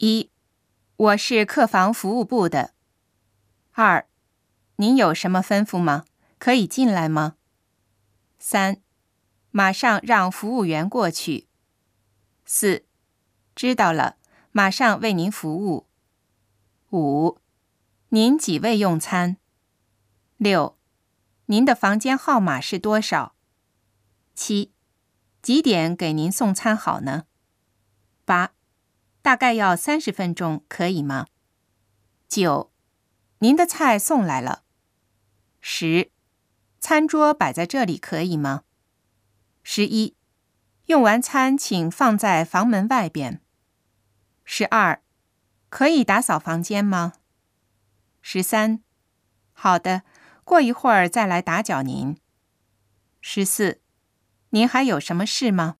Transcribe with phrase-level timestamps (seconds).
[0.00, 0.30] 一，
[0.94, 2.72] 我是客房服务部的。
[3.72, 4.06] 二，
[4.76, 6.04] 您有什么吩咐吗？
[6.38, 7.34] 可以进来吗？
[8.38, 8.80] 三，
[9.50, 11.48] 马上让服务员过去。
[12.44, 12.86] 四，
[13.56, 14.18] 知道了，
[14.52, 15.88] 马上为您服务。
[16.90, 17.40] 五，
[18.10, 19.38] 您几位用餐？
[20.36, 20.78] 六，
[21.46, 23.34] 您的房间号码是多少？
[24.36, 24.72] 七，
[25.42, 27.24] 几点给您送餐好呢？
[28.24, 28.52] 八，
[29.22, 31.26] 大概要三十分钟，可以吗？
[32.28, 32.72] 九，
[33.38, 34.62] 您的菜送来了。
[35.60, 36.10] 十，
[36.80, 38.62] 餐桌摆在这里可以吗？
[39.62, 40.16] 十一，
[40.86, 43.40] 用完餐请放在房门外边。
[44.44, 45.02] 十二。
[45.70, 47.12] 可以打扫房间吗？
[48.22, 48.82] 十三，
[49.52, 50.02] 好的，
[50.42, 52.16] 过一会儿再来打搅您。
[53.20, 53.82] 十四，
[54.48, 55.76] 您还有什么事吗？